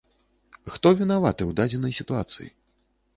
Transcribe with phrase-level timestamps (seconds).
[0.75, 2.49] Хто вінаваты ў дадзенай сітуацыі?